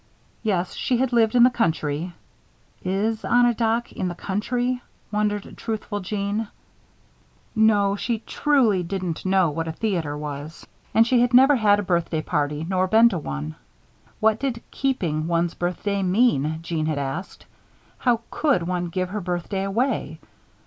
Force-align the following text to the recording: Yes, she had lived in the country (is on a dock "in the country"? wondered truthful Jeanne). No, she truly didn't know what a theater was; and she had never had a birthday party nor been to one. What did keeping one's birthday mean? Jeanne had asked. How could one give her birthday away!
Yes, 0.41 0.73
she 0.73 0.97
had 0.97 1.13
lived 1.13 1.35
in 1.35 1.43
the 1.43 1.51
country 1.51 2.15
(is 2.83 3.23
on 3.23 3.45
a 3.45 3.53
dock 3.53 3.93
"in 3.93 4.07
the 4.07 4.15
country"? 4.15 4.81
wondered 5.11 5.55
truthful 5.55 5.99
Jeanne). 5.99 6.47
No, 7.55 7.95
she 7.95 8.23
truly 8.25 8.81
didn't 8.81 9.27
know 9.27 9.51
what 9.51 9.67
a 9.67 9.71
theater 9.71 10.17
was; 10.17 10.65
and 10.95 11.05
she 11.05 11.21
had 11.21 11.35
never 11.35 11.55
had 11.57 11.79
a 11.79 11.83
birthday 11.83 12.23
party 12.23 12.65
nor 12.67 12.87
been 12.87 13.09
to 13.09 13.19
one. 13.19 13.53
What 14.19 14.39
did 14.39 14.63
keeping 14.71 15.27
one's 15.27 15.53
birthday 15.53 16.01
mean? 16.01 16.63
Jeanne 16.63 16.87
had 16.87 16.97
asked. 16.97 17.45
How 17.99 18.21
could 18.31 18.63
one 18.63 18.85
give 18.87 19.09
her 19.09 19.21
birthday 19.21 19.63
away! 19.65 20.19